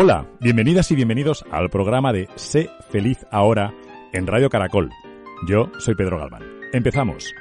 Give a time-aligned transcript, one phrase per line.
[0.00, 3.74] Hola, bienvenidas y bienvenidos al programa de Sé feliz ahora
[4.12, 4.90] en Radio Caracol.
[5.48, 6.44] Yo soy Pedro Galván.
[6.72, 7.34] Empezamos.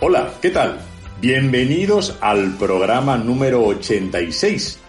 [0.00, 0.80] Hola, ¿qué tal?
[1.22, 4.83] Bienvenidos al programa número 86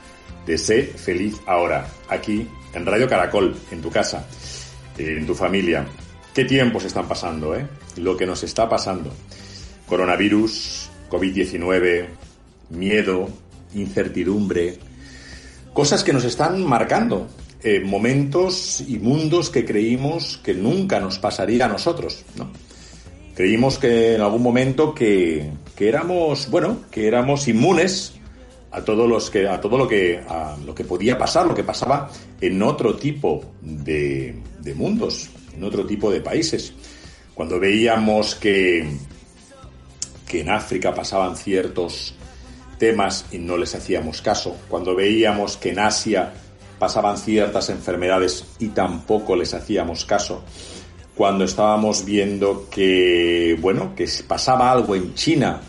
[0.46, 4.28] de Sé Feliz Ahora, aquí en Radio Caracol, en tu casa,
[4.98, 5.86] en tu familia.
[6.34, 7.66] ¿Qué tiempos están pasando, eh?
[7.98, 9.12] Lo que nos está pasando.
[9.88, 12.08] Coronavirus, COVID-19,
[12.72, 13.30] miedo,
[13.74, 14.78] incertidumbre,
[15.74, 17.28] cosas que nos están marcando,
[17.64, 22.52] eh, momentos y mundos que creímos que nunca nos pasaría a nosotros, ¿no?
[23.36, 28.15] Creímos que en algún momento que, que éramos, bueno, que éramos inmunes
[28.76, 31.64] a todo los que a todo lo que a lo que podía pasar, lo que
[31.64, 32.10] pasaba
[32.42, 36.74] en otro tipo de, de mundos, en otro tipo de países.
[37.34, 38.86] Cuando veíamos que
[40.28, 42.16] que en África pasaban ciertos
[42.78, 46.34] temas y no les hacíamos caso, cuando veíamos que en Asia
[46.78, 50.44] pasaban ciertas enfermedades y tampoco les hacíamos caso,
[51.16, 55.62] cuando estábamos viendo que, bueno, que pasaba algo en China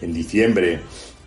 [0.00, 0.80] en diciembre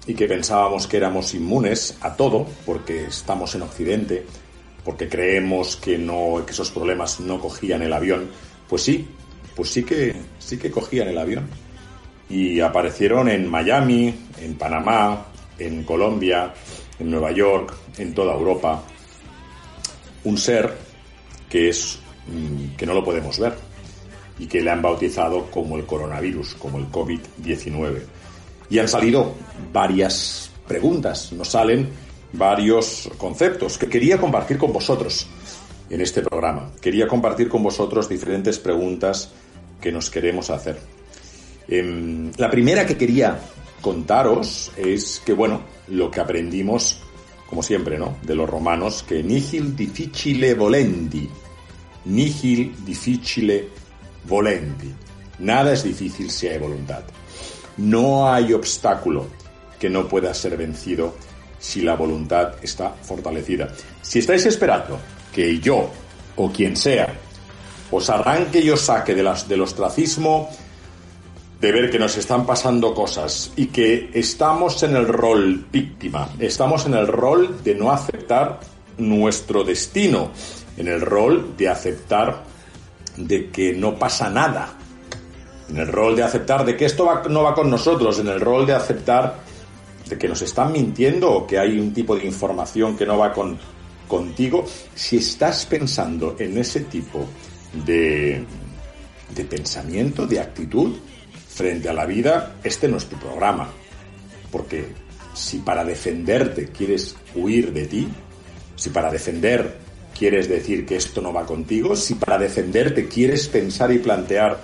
[0.07, 4.25] y que pensábamos que éramos inmunes a todo porque estamos en Occidente,
[4.83, 8.29] porque creemos que no esos problemas no cogían el avión,
[8.67, 9.07] pues sí,
[9.55, 11.47] pues sí que sí que cogían el avión.
[12.29, 15.25] Y aparecieron en Miami, en Panamá,
[15.59, 16.53] en Colombia,
[16.97, 18.83] en Nueva York, en toda Europa
[20.23, 20.77] un ser
[21.49, 23.53] que es Mm, que no lo podemos ver
[24.37, 28.03] y que le han bautizado como el coronavirus, como el COVID-19.
[28.71, 29.35] Y han salido
[29.71, 31.89] varias preguntas, nos salen
[32.31, 35.27] varios conceptos que quería compartir con vosotros
[35.89, 36.71] en este programa.
[36.79, 39.29] Quería compartir con vosotros diferentes preguntas
[39.81, 40.79] que nos queremos hacer.
[41.67, 43.37] Em, la primera que quería
[43.81, 47.01] contaros es que, bueno, lo que aprendimos,
[47.49, 48.17] como siempre, ¿no?
[48.21, 51.29] De los romanos, que nihil difficile volendi,
[52.05, 53.67] nihil difficile
[54.25, 54.93] volendi.
[55.39, 57.03] Nada es difícil si hay voluntad.
[57.81, 59.25] No hay obstáculo
[59.79, 61.15] que no pueda ser vencido
[61.57, 63.69] si la voluntad está fortalecida.
[64.03, 64.99] Si estáis esperando
[65.33, 65.89] que yo
[66.35, 67.11] o quien sea
[67.89, 70.49] os arranque y os saque de las, del ostracismo,
[71.59, 76.85] de ver que nos están pasando cosas y que estamos en el rol víctima, estamos
[76.85, 78.59] en el rol de no aceptar
[78.97, 80.31] nuestro destino,
[80.77, 82.43] en el rol de aceptar
[83.17, 84.77] de que no pasa nada,
[85.71, 88.65] en el rol de aceptar de que esto no va con nosotros, en el rol
[88.65, 89.37] de aceptar
[90.07, 93.31] de que nos están mintiendo o que hay un tipo de información que no va
[93.31, 93.57] con,
[94.07, 97.25] contigo, si estás pensando en ese tipo
[97.85, 98.43] de,
[99.33, 100.97] de pensamiento, de actitud
[101.47, 103.69] frente a la vida, este no es tu programa.
[104.51, 104.87] Porque
[105.33, 108.09] si para defenderte quieres huir de ti,
[108.75, 109.77] si para defender
[110.17, 114.59] quieres decir que esto no va contigo, si para defenderte quieres pensar y plantear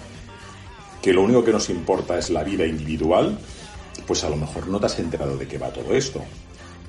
[1.02, 3.38] que lo único que nos importa es la vida individual,
[4.06, 6.22] pues a lo mejor no te has enterado de qué va todo esto.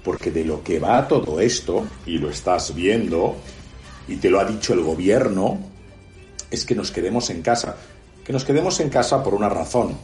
[0.05, 3.37] Porque de lo que va todo esto, y lo estás viendo,
[4.07, 5.59] y te lo ha dicho el gobierno,
[6.51, 7.77] es que nos quedemos en casa.
[8.25, 9.97] Que nos quedemos en casa por una razón.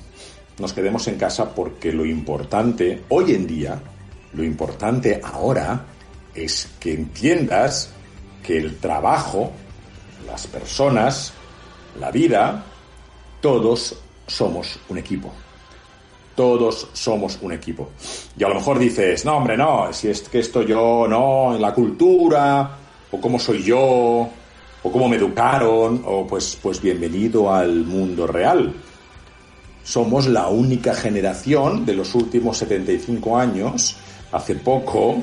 [0.59, 3.81] Nos quedemos en casa porque lo importante hoy en día,
[4.34, 5.86] lo importante ahora,
[6.34, 7.91] es que entiendas
[8.42, 9.53] que el trabajo,
[10.27, 11.33] las personas,
[11.98, 12.65] la vida,
[13.44, 13.94] todos
[14.26, 15.30] somos un equipo.
[16.34, 17.91] Todos somos un equipo.
[18.38, 21.60] Y a lo mejor dices, no, hombre, no, si es que esto yo, no, en
[21.60, 22.70] la cultura,
[23.10, 23.86] o cómo soy yo,
[24.82, 28.72] o cómo me educaron, o pues, pues bienvenido al mundo real.
[29.82, 33.98] Somos la única generación de los últimos 75 años,
[34.32, 35.16] hace poco,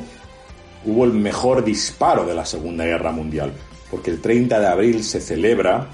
[0.85, 3.51] hubo el mejor disparo de la Segunda Guerra Mundial,
[3.89, 5.88] porque el 30 de abril se celebra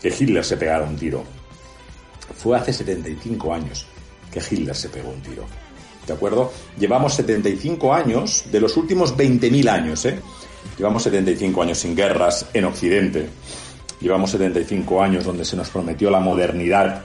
[0.00, 1.33] que Hitler se pegara un tiro.
[2.36, 3.86] Fue hace 75 años
[4.30, 5.44] que Hitler se pegó un tiro.
[6.06, 6.52] ¿De acuerdo?
[6.78, 10.18] Llevamos 75 años, de los últimos 20.000 años, ¿eh?
[10.76, 13.28] Llevamos 75 años sin guerras en Occidente.
[14.00, 17.02] Llevamos 75 años donde se nos prometió la modernidad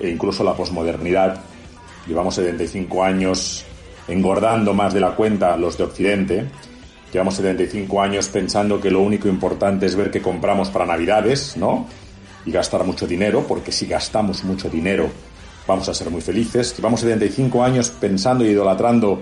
[0.00, 1.40] e incluso la posmodernidad.
[2.06, 3.64] Llevamos 75 años
[4.08, 6.46] engordando más de la cuenta los de Occidente.
[7.12, 11.86] Llevamos 75 años pensando que lo único importante es ver qué compramos para Navidades, ¿no?
[12.48, 15.10] Y gastar mucho dinero, porque si gastamos mucho dinero
[15.66, 16.74] vamos a ser muy felices.
[16.74, 19.20] Llevamos 75 años pensando y idolatrando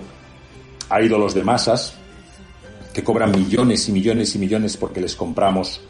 [0.87, 1.93] a ídolos de masas
[2.93, 5.81] que cobran millones y millones y millones porque les compramos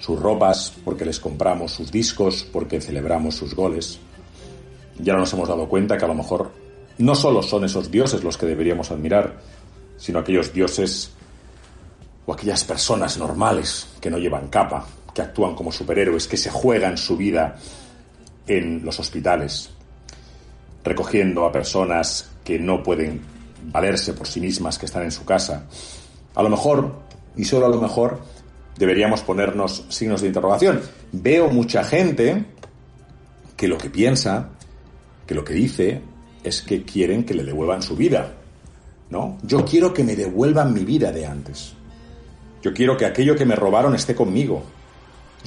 [0.00, 4.00] sus ropas, porque les compramos sus discos, porque celebramos sus goles.
[4.98, 6.50] Ya no nos hemos dado cuenta que a lo mejor
[6.98, 9.40] no solo son esos dioses los que deberíamos admirar,
[9.96, 11.12] sino aquellos dioses
[12.26, 14.84] o aquellas personas normales que no llevan capa,
[15.16, 17.56] que actúan como superhéroes, que se juegan su vida
[18.46, 19.70] en los hospitales,
[20.84, 23.22] recogiendo a personas que no pueden
[23.72, 25.64] valerse por sí mismas, que están en su casa.
[26.34, 26.96] A lo mejor,
[27.34, 28.20] y solo a lo mejor,
[28.76, 30.82] deberíamos ponernos signos de interrogación.
[31.12, 32.44] Veo mucha gente
[33.56, 34.50] que lo que piensa,
[35.26, 36.02] que lo que dice,
[36.44, 38.34] es que quieren que le devuelvan su vida.
[39.08, 39.38] ¿No?
[39.44, 41.72] Yo quiero que me devuelvan mi vida de antes.
[42.60, 44.76] Yo quiero que aquello que me robaron esté conmigo.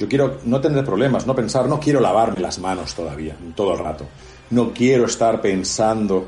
[0.00, 3.80] Yo quiero no tener problemas, no pensar, no quiero lavarme las manos todavía, todo el
[3.80, 4.06] rato.
[4.48, 6.24] No quiero estar pensando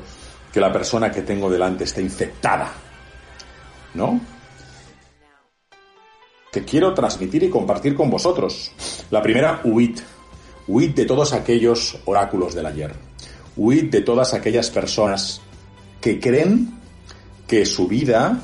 [0.53, 2.71] que la persona que tengo delante está infectada.
[3.95, 4.21] ¿No?
[6.51, 8.71] Que quiero transmitir y compartir con vosotros.
[9.09, 9.97] La primera, huid.
[10.67, 12.93] Huid de todos aquellos oráculos del ayer.
[13.57, 15.41] Huid de todas aquellas personas
[15.99, 16.79] que creen
[17.47, 18.39] que su vida,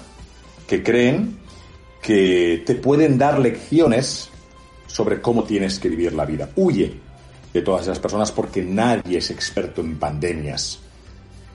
[0.65, 1.37] que creen
[2.01, 4.31] que te pueden dar lecciones
[4.89, 6.49] sobre cómo tienes que vivir la vida.
[6.55, 6.99] Huye
[7.53, 10.79] de todas esas personas porque nadie es experto en pandemias.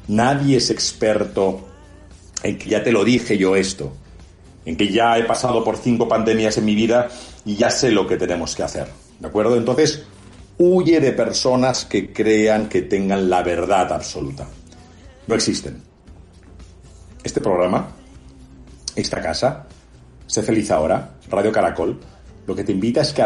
[0.08, 1.68] Nadie es experto
[2.42, 3.92] en que ya te lo dije yo esto,
[4.64, 7.08] en que ya he pasado por cinco pandemias en mi vida
[7.44, 8.88] y ya sé lo que tenemos que hacer.
[9.18, 9.56] ¿De acuerdo?
[9.56, 10.04] Entonces,
[10.58, 14.46] huye de personas que crean que tengan la verdad absoluta.
[15.26, 15.82] No existen.
[17.22, 17.88] Este programa,
[18.94, 19.66] esta casa,
[20.26, 22.00] Sé feliz ahora, Radio Caracol,
[22.46, 23.24] lo que te invita es que,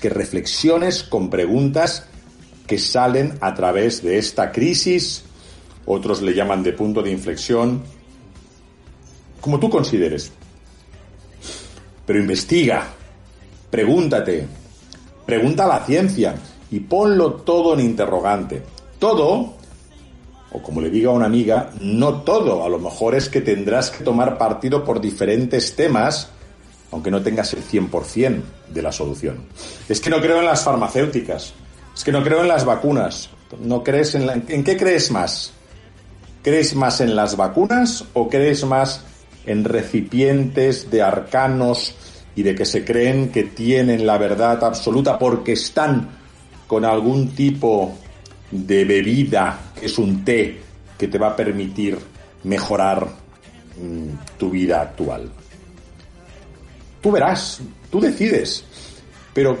[0.00, 2.06] que reflexiones con preguntas
[2.66, 5.24] que salen a través de esta crisis,
[5.86, 7.82] otros le llaman de punto de inflexión,
[9.40, 10.30] como tú consideres.
[12.04, 12.88] Pero investiga,
[13.70, 14.46] pregúntate,
[15.24, 16.34] pregunta a la ciencia
[16.70, 18.62] y ponlo todo en interrogante.
[18.98, 19.54] Todo,
[20.52, 22.64] o como le diga a una amiga, no todo.
[22.64, 26.30] A lo mejor es que tendrás que tomar partido por diferentes temas
[26.90, 28.42] aunque no tengas el 100%
[28.72, 29.44] de la solución.
[29.88, 31.54] Es que no creo en las farmacéuticas,
[31.94, 33.30] es que no creo en las vacunas.
[33.60, 35.52] ¿No crees en, en qué crees más?
[36.42, 39.04] ¿Crees más en las vacunas o crees más
[39.46, 41.94] en recipientes de arcanos
[42.36, 46.08] y de que se creen que tienen la verdad absoluta porque están
[46.66, 47.96] con algún tipo
[48.50, 50.60] de bebida, que es un té,
[50.96, 51.98] que te va a permitir
[52.44, 53.08] mejorar
[53.80, 55.30] mm, tu vida actual?
[57.08, 57.60] Tú verás,
[57.90, 58.62] tú decides,
[59.32, 59.56] pero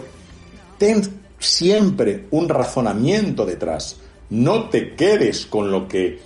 [0.76, 1.00] ten
[1.38, 3.96] siempre un razonamiento detrás.
[4.28, 6.20] No te quedes con lo que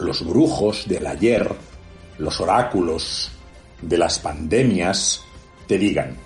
[0.00, 1.48] los brujos del ayer,
[2.18, 3.30] los oráculos
[3.80, 5.22] de las pandemias
[5.68, 6.16] te digan.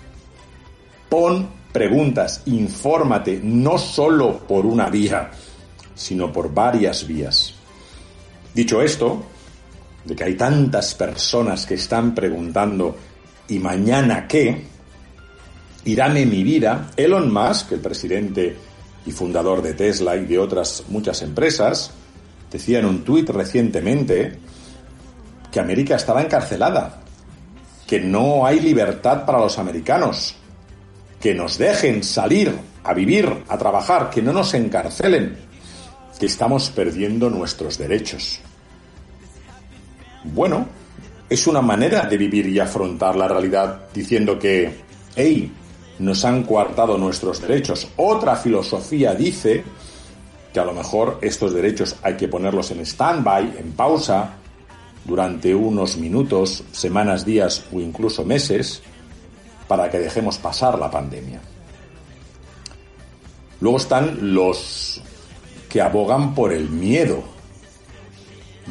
[1.07, 5.29] Pon preguntas, infórmate no solo por una vía,
[5.93, 7.53] sino por varias vías.
[8.55, 9.23] Dicho esto,
[10.03, 13.12] de que hay tantas personas que están preguntando
[13.53, 14.63] ¿y mañana qué?
[15.85, 16.89] Irán mi vida.
[16.97, 18.57] Elon Musk, el presidente
[19.05, 21.91] y fundador de Tesla y de otras muchas empresas,
[22.51, 24.39] decía en un tuit recientemente
[25.51, 27.01] que América estaba encarcelada,
[27.85, 30.35] que no hay libertad para los americanos,
[31.21, 32.51] que nos dejen salir
[32.83, 35.37] a vivir, a trabajar, que no nos encarcelen,
[36.19, 38.39] que estamos perdiendo nuestros derechos.
[40.23, 40.65] Bueno,
[41.33, 44.71] es una manera de vivir y afrontar la realidad diciendo que,
[45.15, 45.51] hey,
[45.97, 47.87] nos han coartado nuestros derechos.
[47.97, 49.63] Otra filosofía dice
[50.53, 54.35] que a lo mejor estos derechos hay que ponerlos en stand-by, en pausa,
[55.05, 58.83] durante unos minutos, semanas, días o incluso meses,
[59.67, 61.41] para que dejemos pasar la pandemia.
[63.59, 65.01] Luego están los
[65.67, 67.23] que abogan por el miedo.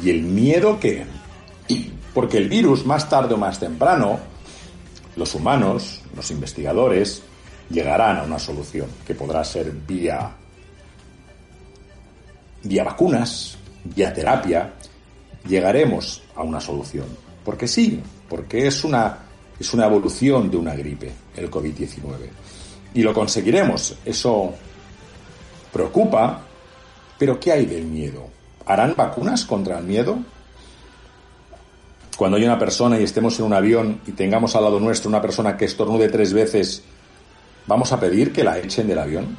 [0.01, 1.05] ¿Y el miedo qué?
[2.13, 4.19] Porque el virus, más tarde o más temprano,
[5.15, 7.23] los humanos, los investigadores,
[7.69, 10.31] llegarán a una solución que podrá ser vía,
[12.63, 14.73] vía vacunas, vía terapia,
[15.47, 17.05] llegaremos a una solución.
[17.43, 19.17] Porque sí, porque es una,
[19.59, 22.29] es una evolución de una gripe, el COVID-19.
[22.93, 23.97] Y lo conseguiremos.
[24.05, 24.53] Eso
[25.71, 26.41] preocupa,
[27.17, 28.27] pero ¿qué hay del miedo?
[28.65, 30.19] ¿Harán vacunas contra el miedo?
[32.17, 35.21] Cuando hay una persona y estemos en un avión y tengamos al lado nuestro una
[35.21, 36.83] persona que estornude tres veces,
[37.65, 39.35] ¿vamos a pedir que la echen del avión?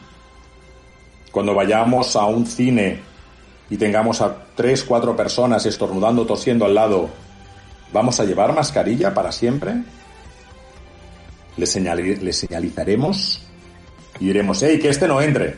[1.30, 3.00] Cuando vayamos a un cine
[3.70, 7.08] y tengamos a tres, cuatro personas estornudando, tosiendo al lado,
[7.92, 9.74] ¿vamos a llevar mascarilla para siempre?
[11.56, 13.40] Le, señalizaremos
[14.18, 15.56] y diremos, ¡hey, que este no entre!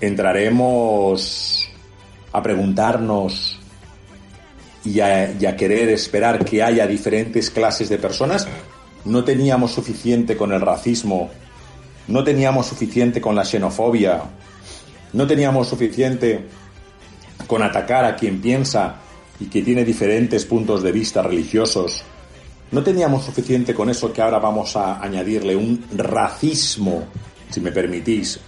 [0.00, 1.68] Entraremos
[2.32, 3.61] a preguntarnos
[4.84, 8.48] y a, querer esperar que haya diferentes clases de personas,
[9.04, 11.30] no teníamos suficiente con el racismo,
[12.08, 14.22] no teníamos suficiente con la xenofobia,
[15.12, 16.46] no teníamos suficiente
[17.46, 18.96] con atacar a quien piensa
[19.38, 22.02] y que tiene diferentes puntos de vista religiosos.
[22.70, 27.04] No teníamos suficiente con eso que ahora vamos a añadirle un racismo,
[27.50, 28.40] si me permitís,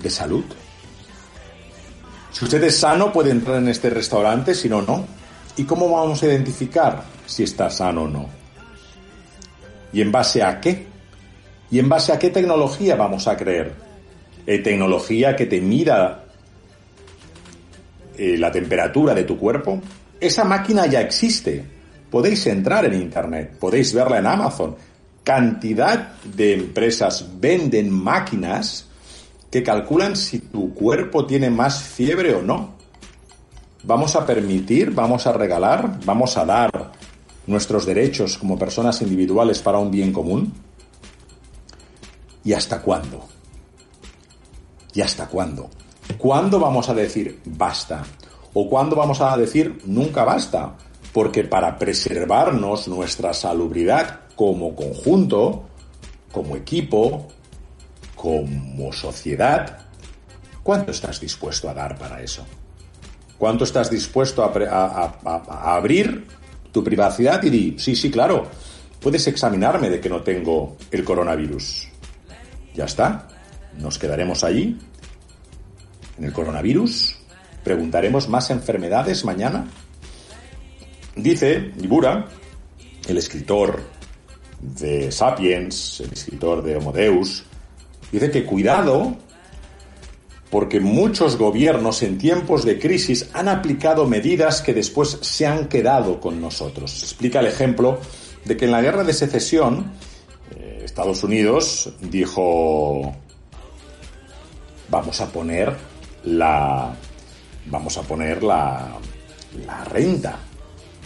[0.00, 0.44] de salud.
[2.30, 5.04] Si usted es sano puede entrar en este restaurante, si no, no.
[5.56, 8.26] ¿Y cómo vamos a identificar si está sano o no?
[9.92, 10.86] ¿Y en base a qué?
[11.70, 13.74] ¿Y en base a qué tecnología vamos a creer?
[14.46, 16.24] ¿Eh, ¿Tecnología que te mira
[18.16, 19.80] eh, la temperatura de tu cuerpo?
[20.18, 21.62] Esa máquina ya existe.
[22.10, 24.76] Podéis entrar en Internet, podéis verla en Amazon.
[25.22, 28.86] Cantidad de empresas venden máquinas
[29.50, 32.81] que calculan si tu cuerpo tiene más fiebre o no
[33.82, 36.92] vamos a permitir, vamos a regalar, vamos a dar
[37.46, 40.52] nuestros derechos como personas individuales para un bien común?
[42.44, 43.24] ¿Y hasta cuándo?
[44.94, 45.70] ¿Y hasta cuándo?
[46.18, 48.04] ¿Cuándo vamos a decir basta?
[48.54, 50.74] ¿O cuándo vamos a decir nunca basta?
[51.12, 55.64] Porque para preservarnos nuestra salubridad como conjunto,
[56.32, 57.28] como equipo,
[58.16, 59.78] como sociedad,
[60.62, 62.44] ¿cuánto estás dispuesto a dar para eso?
[63.42, 66.28] ¿Cuánto estás dispuesto a, abrir
[66.70, 68.46] tu privacidad y di, sí, sí, claro,
[69.00, 71.88] puedes examinarme de que no tengo el coronavirus?
[72.72, 73.26] Ya está,
[73.78, 74.78] nos quedaremos allí,
[76.18, 77.16] en el coronavirus,
[77.64, 79.66] preguntaremos más enfermedades mañana.
[81.16, 82.28] Dice Ibura,
[83.08, 83.82] el escritor
[84.60, 87.42] de Sapiens, el escritor de Homo Deus,
[88.12, 89.16] dice que cuidado
[90.52, 96.20] porque muchos gobiernos en tiempos de crisis han aplicado medidas que después se han quedado
[96.20, 97.02] con nosotros.
[97.02, 97.98] Explica el ejemplo
[98.44, 99.92] de que en la guerra de secesión
[100.54, 103.14] eh, Estados Unidos dijo
[104.90, 105.74] vamos a poner
[106.24, 106.96] la
[107.64, 108.98] vamos a poner la,
[109.66, 110.38] la renta.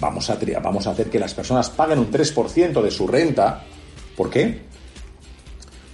[0.01, 3.63] Vamos a, vamos a hacer que las personas paguen un 3% de su renta.
[4.17, 4.63] ¿Por qué?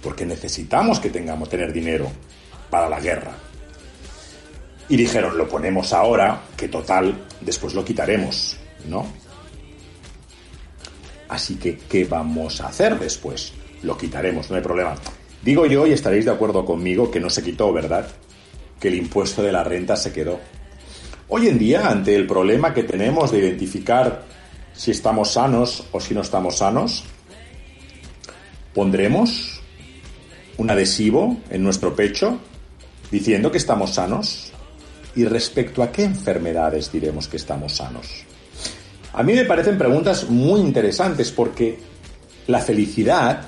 [0.01, 2.09] Porque necesitamos que tengamos tener dinero
[2.73, 3.33] para la guerra.
[4.89, 9.05] Y dijeron, lo ponemos ahora, que total, después lo quitaremos, ¿no?
[11.29, 13.53] Así que, ¿qué vamos a hacer después?
[13.83, 14.95] Lo quitaremos, no hay problema.
[15.43, 18.07] Digo yo, y estaréis de acuerdo conmigo, que no se quitó, ¿verdad?
[18.79, 20.39] Que el impuesto de la renta se quedó.
[21.27, 24.23] Hoy en día, ante el problema que tenemos de identificar
[24.73, 27.03] si estamos sanos o si no estamos sanos,
[28.73, 29.61] pondremos
[30.57, 32.39] un adhesivo en nuestro pecho
[33.13, 34.51] diciendo que estamos sanos?
[35.15, 38.07] ¿Y respecto a qué enfermedades diremos que estamos sanos?
[39.13, 41.77] A mí me parecen preguntas muy interesantes porque
[42.47, 43.43] la felicidad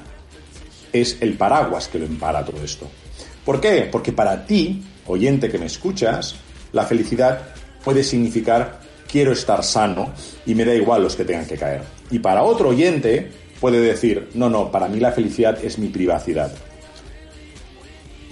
[0.93, 2.88] es el paraguas que lo empara todo esto.
[3.43, 3.89] ¿Por qué?
[3.91, 6.36] Porque para ti, oyente que me escuchas,
[6.72, 7.41] la felicidad
[7.84, 8.81] puede significar
[9.12, 10.13] quiero estar sano
[10.45, 11.81] y me da igual los que tengan que caer.
[12.12, 16.53] Y para otro oyente puede decir, no, no, para mí la felicidad es mi privacidad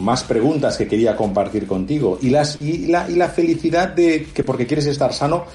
[0.03, 4.86] más preguntas que quería compartir contigo y, las, y, la, felicidad de que porque quieres
[4.86, 5.45] estar sano,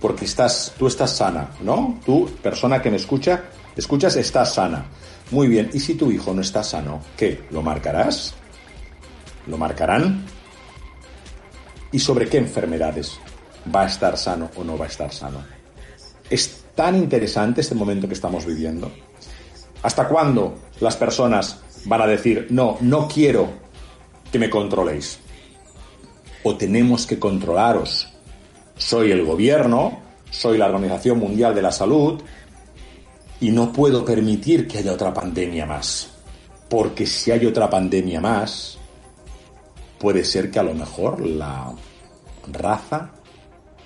[0.00, 2.00] porque estás, tú estás sana, ¿no?
[2.06, 3.44] Tú, persona que me escucha,
[3.76, 4.86] escuchas, estás sana.
[5.30, 7.00] Muy bien, ¿y si tu hijo no está sano?
[7.16, 7.42] ¿Qué?
[7.50, 8.34] ¿Lo marcarás?
[9.46, 10.24] ¿Lo marcarán?
[11.90, 13.18] ¿Y sobre qué enfermedades
[13.74, 15.44] va a estar sano o no va a estar sano?
[16.30, 18.90] Es tan interesante este momento que estamos viviendo.
[19.82, 23.65] ¿Hasta cuándo las personas van a decir, no, no quiero
[24.36, 25.18] que me controléis.
[26.42, 28.06] O tenemos que controlaros.
[28.76, 29.98] Soy el gobierno,
[30.30, 32.20] soy la Organización Mundial de la Salud
[33.40, 36.10] y no puedo permitir que haya otra pandemia más.
[36.68, 38.76] Porque si hay otra pandemia más,
[39.98, 41.72] puede ser que a lo mejor la
[42.52, 43.12] raza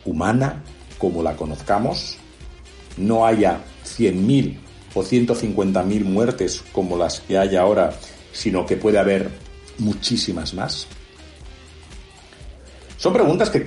[0.04, 0.64] humana
[0.98, 2.16] como la conozcamos,
[2.96, 4.58] no haya 100.000
[4.94, 7.92] o 150.000 muertes como las que hay ahora,
[8.32, 9.49] sino que puede haber
[9.80, 10.86] muchísimas más?
[12.96, 13.64] Son preguntas que,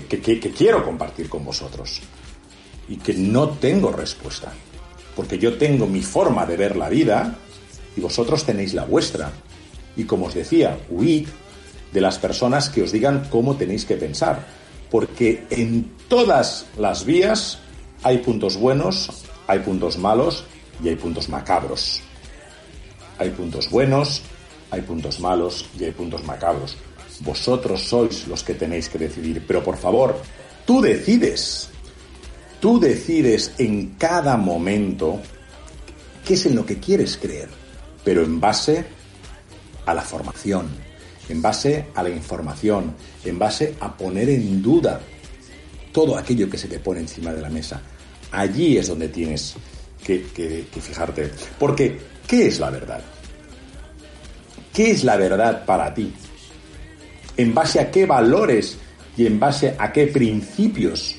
[0.56, 2.02] quiero compartir con vosotros
[2.88, 4.54] y que no tengo respuesta,
[5.16, 7.36] porque yo tengo mi forma de ver la vida
[7.98, 9.32] y vosotros tenéis la vuestra.
[9.96, 11.28] Y como os decía, huid
[11.92, 14.46] de las personas que os digan cómo tenéis que pensar,
[14.92, 17.58] porque en todas las vías
[18.04, 20.46] hay puntos buenos, hay puntos malos
[20.84, 22.02] y hay puntos macabros.
[23.18, 24.22] Hay puntos buenos,
[24.74, 26.76] hay puntos malos y hay puntos macabros.
[27.20, 30.20] Vosotros sois los que tenéis que decidir, pero por favor,
[30.66, 31.70] tú decides.
[32.60, 35.22] Tú decides en cada momento
[36.26, 37.50] qué es en lo que quieres creer,
[38.04, 38.84] pero en base
[39.86, 40.70] a la formación,
[41.30, 45.00] en base a la información, en base a poner en duda
[45.92, 47.80] todo aquello que se te pone encima de la mesa.
[48.32, 49.56] Allí es donde tienes
[50.04, 51.30] que, fijarte.
[51.60, 53.04] Porque, ¿qué es la verdad?
[54.74, 56.12] ¿Qué es la verdad para ti?
[57.38, 58.78] ¿En base a qué valores
[59.16, 61.16] y en base a qué principios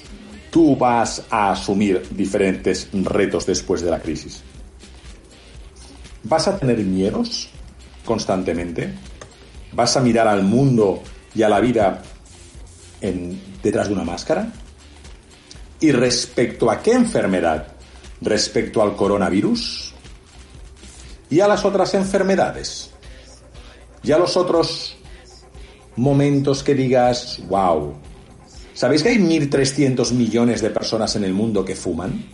[0.51, 4.43] tú vas a asumir diferentes retos después de la crisis?
[6.25, 7.49] ¿Vas a tener miedos
[8.05, 8.93] constantemente?
[9.73, 11.03] ¿Vas a mirar al mundo
[11.35, 12.03] y a la vida
[13.01, 14.51] en, detrás de una máscara?
[15.79, 17.69] Y respecto a qué enfermedad,
[18.21, 19.93] respecto al coronavirus
[21.31, 22.94] y a las otras enfermedades,
[24.05, 24.97] y a los otros
[25.97, 27.95] momentos que digas, wow,
[28.75, 32.25] ¿sabéis que hay 1.300 millones de personas en el mundo que fuman?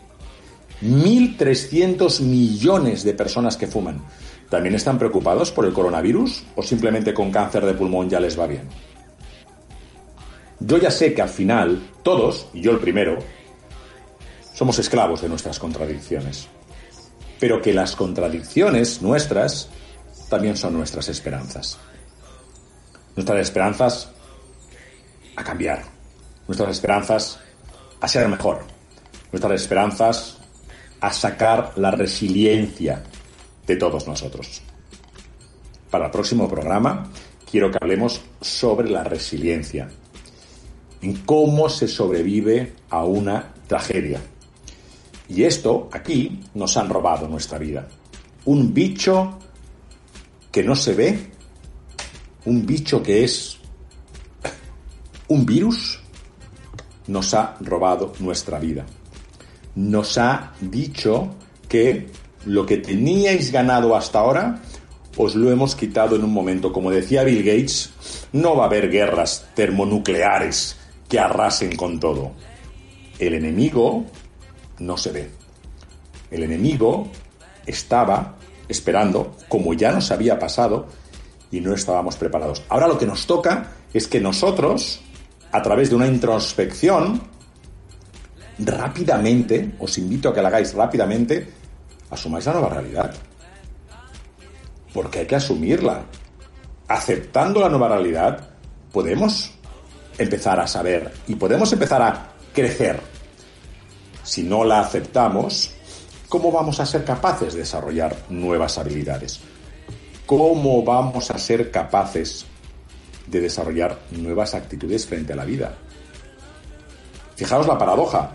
[0.83, 4.03] 1.300 millones de personas que fuman.
[4.49, 8.47] ¿También están preocupados por el coronavirus o simplemente con cáncer de pulmón ya les va
[8.47, 8.69] bien?
[10.59, 13.19] Yo ya sé que al final, todos, y yo el primero,
[14.53, 16.49] somos esclavos de nuestras contradicciones.
[17.39, 19.71] Pero que las contradicciones nuestras
[20.31, 21.77] también son nuestras esperanzas.
[23.17, 24.09] Nuestras esperanzas
[25.37, 25.83] a cambiar.
[26.47, 27.41] Nuestras esperanzas
[28.01, 28.61] a ser mejor.
[29.33, 30.39] Nuestras esperanzas
[31.01, 33.03] a sacar la resiliencia
[33.67, 34.63] de todos nosotros.
[35.91, 37.11] Para el próximo programa
[37.51, 39.89] quiero que hablemos sobre la resiliencia,
[41.03, 44.21] en cómo se sobrevive a una tragedia.
[45.29, 47.89] Y esto aquí nos han robado nuestra vida.
[48.45, 49.39] Un bicho
[50.51, 51.19] que no se ve,
[52.45, 53.59] un bicho que es
[55.29, 56.01] un virus,
[57.07, 58.87] nos ha robado nuestra vida.
[59.77, 61.31] Nos ha dicho
[61.69, 62.09] que
[62.47, 64.61] lo que teníais ganado hasta ahora,
[65.17, 66.73] os lo hemos quitado en un momento.
[66.73, 67.91] Como decía Bill Gates,
[68.33, 70.77] no va a haber guerras termonucleares
[71.09, 72.33] que arrasen con todo.
[73.19, 74.07] El enemigo
[74.79, 75.31] no se ve.
[76.31, 77.09] El enemigo
[77.67, 78.37] estaba
[78.71, 80.87] esperando, como ya nos había pasado,
[81.51, 82.63] y no estábamos preparados.
[82.69, 85.01] Ahora lo que nos toca es que nosotros,
[85.51, 87.21] a través de una introspección,
[88.59, 91.53] rápidamente, os invito a que la hagáis rápidamente,
[92.11, 93.15] asumáis la nueva realidad.
[94.95, 96.05] Porque hay que asumirla.
[96.89, 98.51] Aceptando la nueva realidad,
[98.93, 99.53] podemos
[100.19, 103.01] empezar a saber y podemos empezar a crecer.
[104.23, 105.73] Si no la aceptamos,
[106.31, 109.41] ¿cómo vamos a ser capaces de desarrollar nuevas habilidades?
[110.25, 112.47] ¿Cómo vamos a ser capaces
[113.27, 115.75] de desarrollar nuevas actitudes frente a la vida?
[117.35, 118.31] Fijaos la paradoja.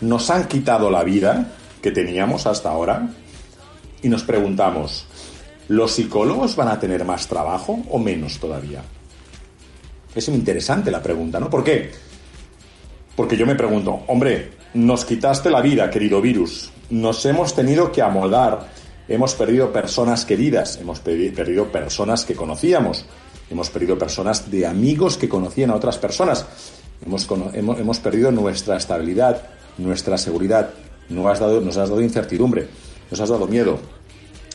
[0.00, 3.08] Nos han quitado la vida que teníamos hasta ahora
[4.00, 5.06] y nos preguntamos,
[5.66, 8.82] ¿los psicólogos van a tener más trabajo o menos todavía?
[10.14, 11.50] Es interesante la pregunta, ¿no?
[11.50, 11.90] ¿Por qué?
[13.16, 18.02] Porque yo me pregunto, hombre, nos quitaste la vida, querido virus, nos hemos tenido que
[18.02, 18.68] amoldar,
[19.08, 23.04] hemos perdido personas queridas, hemos perdido personas que conocíamos,
[23.50, 26.46] hemos perdido personas de amigos que conocían a otras personas,
[27.04, 29.42] hemos, hemos perdido nuestra estabilidad,
[29.78, 30.70] nuestra seguridad,
[31.08, 32.68] nos has dado, nos has dado incertidumbre,
[33.10, 33.78] nos has dado miedo.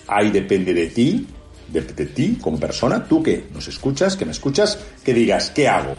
[0.08, 1.28] Ahí depende de ti,
[1.68, 5.96] de, ti como persona, tú que nos escuchas, que me escuchas, que digas, ¿qué hago?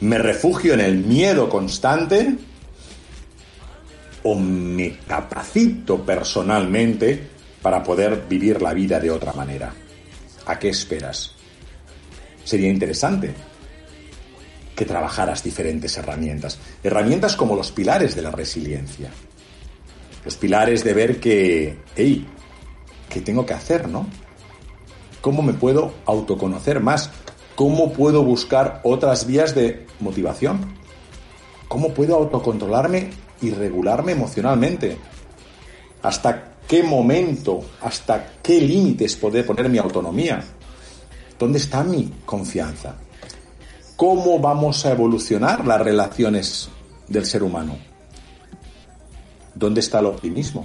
[0.00, 2.36] ¿Me refugio en el miedo constante?
[4.30, 7.18] ¿O me capacito personalmente
[7.62, 9.72] para poder vivir la vida de otra manera?
[10.44, 11.32] ¿A qué esperas?
[12.44, 13.34] Sería interesante
[14.76, 16.58] que trabajaras diferentes herramientas.
[16.82, 19.10] Herramientas como los pilares de la resiliencia
[20.28, 22.26] los pilares de ver que, hey,
[23.08, 24.06] ¿qué tengo que hacer, no?
[25.22, 27.10] ¿Cómo me puedo autoconocer más?
[27.54, 30.74] ¿Cómo puedo buscar otras vías de motivación?
[31.66, 33.08] ¿Cómo puedo autocontrolarme
[33.40, 34.98] y regularme emocionalmente?
[36.02, 40.42] ¿Hasta qué momento, hasta qué límites puede poner mi autonomía?
[41.38, 42.96] ¿Dónde está mi confianza?
[43.96, 46.68] ¿Cómo vamos a evolucionar las relaciones
[47.08, 47.76] del ser humano?
[49.54, 50.64] ¿Dónde está el optimismo?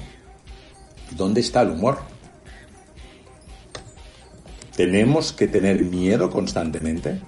[1.11, 1.99] ¿Dónde está el humor?
[4.75, 7.21] ¿Tenemos que tener miedo constantemente?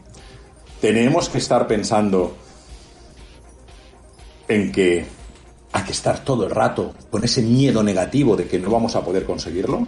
[0.81, 2.35] ¿Tenemos que estar pensando
[4.47, 5.05] en que
[5.75, 9.03] hay que estar todo el rato con ese miedo negativo de que no vamos a
[9.03, 9.85] poder conseguirlo?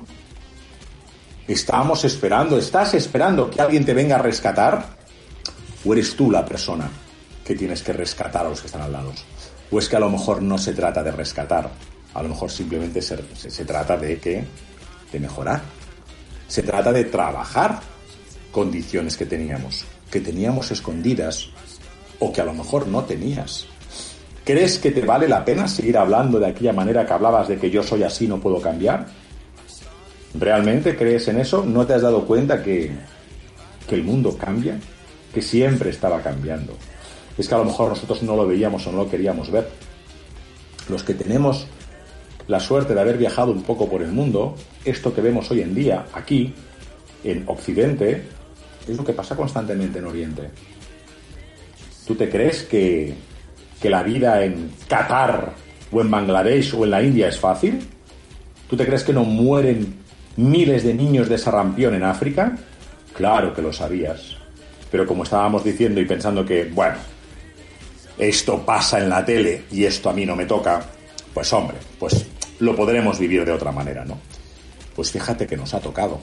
[1.48, 4.86] ¿Estamos esperando, estás esperando que alguien te venga a rescatar?
[5.86, 6.90] ¿O eres tú la persona
[7.42, 9.14] que tienes que rescatar a los que están al lado?
[9.72, 11.72] ¿O es que a lo mejor no se trata de rescatar?
[12.14, 14.44] A lo mejor simplemente se, se trata de que
[15.10, 15.62] de mejorar.
[16.50, 17.80] Se trata de trabajar
[18.52, 21.48] condiciones que teníamos, que teníamos escondidas
[22.20, 23.68] o que a lo mejor no tenías.
[24.48, 27.70] ¿Crees que te vale la pena seguir hablando de aquella manera que hablabas de que
[27.70, 29.06] yo soy así, no puedo cambiar?
[30.36, 31.66] ¿Realmente crees en eso?
[31.66, 32.90] ¿No te has dado cuenta que,
[33.90, 34.80] que el mundo cambia?
[35.34, 36.78] Que siempre estaba cambiando.
[37.38, 39.68] Es que a lo mejor nosotros no lo veíamos o no lo queríamos ver.
[40.88, 41.68] Los que tenemos
[42.48, 44.56] la suerte de haber viajado un poco por el mundo,
[44.86, 46.54] esto que vemos hoy en día aquí,
[47.26, 48.24] en Occidente,
[48.88, 50.50] es lo que pasa constantemente en Oriente.
[52.08, 53.14] ¿Tú te crees que
[53.82, 55.54] que la vida en Qatar
[55.92, 57.80] o en Bangladesh o en la India es fácil?
[58.70, 59.96] ¿Tú te crees que no mueren
[60.36, 62.58] miles de niños de sarampión en África?
[63.16, 64.36] Claro que lo sabías.
[64.92, 66.98] Pero como estábamos diciendo y pensando que, bueno,
[68.18, 70.84] esto pasa en la tele y esto a mí no me toca,
[71.34, 72.26] pues hombre, pues
[72.60, 74.18] lo podremos vivir de otra manera, ¿no?
[74.96, 76.20] Pues fíjate que nos ha tocado.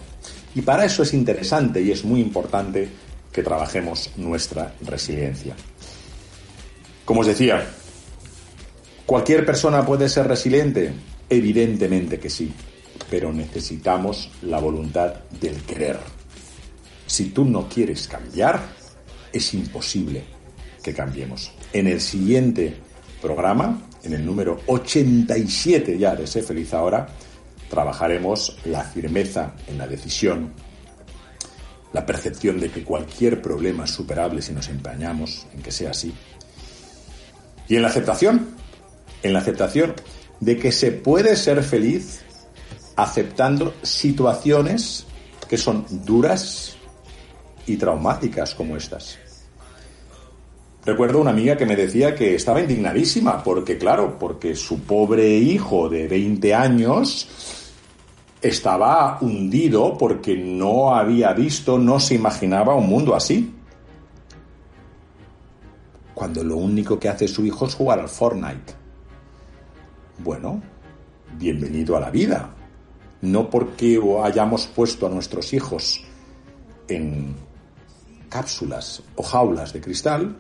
[0.55, 2.89] Y para eso es interesante y es muy importante
[3.33, 5.55] que trabajemos nuestra resiliencia.
[7.05, 7.67] Como os decía,
[9.05, 10.93] ¿cualquier persona puede ser resiliente?
[11.29, 12.53] Evidentemente que sí,
[13.11, 15.99] pero necesitamos la voluntad del querer.
[17.07, 18.61] Si tú no quieres cambiar,
[19.33, 20.25] es imposible
[20.83, 21.53] que cambiemos.
[21.73, 22.75] En el siguiente
[23.21, 27.09] programa, en el número 87 ya de Sé Feliz Ahora,
[27.69, 30.53] trabajaremos la firmeza en la decisión,
[31.93, 36.13] la percepción de que cualquier problema es superable si nos empeñamos en que sea así,
[37.69, 38.49] y en la aceptación,
[39.23, 39.95] en la aceptación
[40.41, 42.23] de que se puede ser feliz
[42.97, 45.07] aceptando situaciones
[45.49, 46.77] que son duras
[47.67, 49.19] y traumáticas como estas.
[50.85, 55.89] Recuerdo una amiga que me decía que estaba indignadísima porque, claro, porque su pobre hijo
[55.89, 57.27] de 20 años
[58.43, 63.51] estaba hundido porque no había visto, no se imaginaba un mundo así
[66.15, 68.73] cuando lo único que hace su hijo es jugar al Fortnite.
[70.19, 70.63] Bueno,
[71.37, 72.51] bienvenido a la vida.
[73.21, 76.05] No porque hayamos puesto a nuestros hijos
[76.89, 77.35] en
[78.29, 80.37] cápsulas o jaulas de cristal,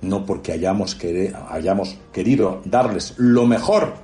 [0.00, 0.94] no porque hayamos,
[2.12, 3.94] querido darles lo mejor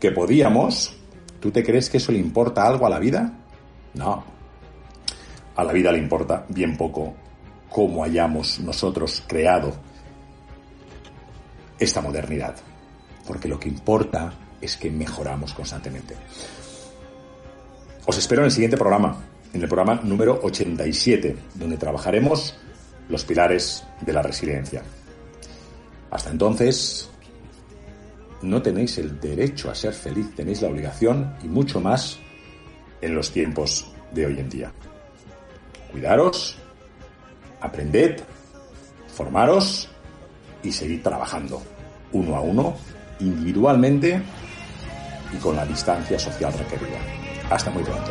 [0.00, 0.96] que podíamos,
[1.38, 3.38] ¿tú te crees que eso le importa algo a la vida?
[3.94, 4.24] No.
[5.54, 7.14] A la vida le importa bien poco
[7.72, 9.72] cómo hayamos nosotros creado
[11.78, 12.54] esta modernidad.
[13.26, 16.14] Porque lo que importa es que mejoramos constantemente.
[18.06, 19.16] Os espero en el siguiente programa,
[19.52, 22.54] en el programa número 87, donde trabajaremos
[23.08, 24.82] los pilares de la resiliencia.
[26.10, 27.08] Hasta entonces,
[28.42, 32.18] no tenéis el derecho a ser feliz, tenéis la obligación y mucho más
[33.00, 34.72] en los tiempos de hoy en día.
[35.90, 36.61] Cuidaros
[37.62, 38.20] aprended,
[39.14, 39.88] formaros
[40.62, 41.62] y seguid trabajando
[42.12, 42.76] uno a uno,
[43.20, 44.20] individualmente
[45.32, 46.98] y con la distancia social requerida.
[47.50, 48.10] Hasta muy pronto.